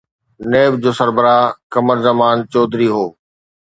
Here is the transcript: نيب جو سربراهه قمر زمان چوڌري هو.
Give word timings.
نيب 0.51 0.73
جو 0.83 0.91
سربراهه 0.99 1.47
قمر 1.71 1.97
زمان 2.07 2.37
چوڌري 2.51 2.87
هو. 2.95 3.05